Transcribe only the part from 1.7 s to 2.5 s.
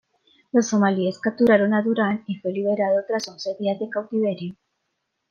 a Durant y